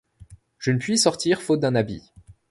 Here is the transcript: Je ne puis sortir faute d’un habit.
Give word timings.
Je 0.57 0.71
ne 0.71 0.79
puis 0.79 0.97
sortir 0.97 1.43
faute 1.43 1.59
d’un 1.59 1.75
habit. 1.75 2.11